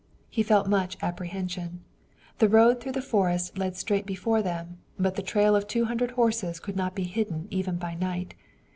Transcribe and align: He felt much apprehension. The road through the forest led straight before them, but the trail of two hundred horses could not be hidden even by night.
He 0.31 0.41
felt 0.41 0.65
much 0.67 0.97
apprehension. 1.03 1.81
The 2.39 2.49
road 2.49 2.81
through 2.81 2.93
the 2.93 3.03
forest 3.03 3.55
led 3.59 3.75
straight 3.77 4.07
before 4.07 4.41
them, 4.41 4.79
but 4.97 5.13
the 5.15 5.21
trail 5.21 5.55
of 5.55 5.67
two 5.67 5.85
hundred 5.85 6.09
horses 6.17 6.59
could 6.59 6.75
not 6.75 6.95
be 6.95 7.03
hidden 7.03 7.45
even 7.51 7.75
by 7.75 7.93
night. 7.93 8.33